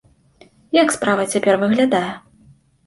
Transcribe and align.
Як 0.81 0.95
справа 0.97 1.29
цяпер 1.35 1.55
выглядае? 1.67 2.11